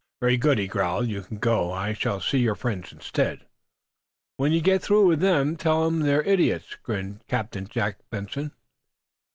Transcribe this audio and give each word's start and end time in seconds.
"Very 0.19 0.35
good," 0.35 0.57
he 0.57 0.65
growled. 0.67 1.09
"You 1.09 1.21
can 1.21 1.37
go. 1.37 1.71
I 1.71 1.93
shall 1.93 2.19
see 2.19 2.39
your 2.39 2.55
friends, 2.55 2.91
instead." 2.91 3.45
"When 4.37 4.51
you 4.51 4.59
get 4.59 4.81
through 4.81 5.05
with 5.05 5.23
'em 5.23 5.57
you'll 5.63 5.89
think 5.91 6.01
they're 6.05 6.23
idiots," 6.23 6.75
grinned 6.81 7.21
Captain 7.27 7.67
Jack 7.67 7.99
Benson. 8.09 8.51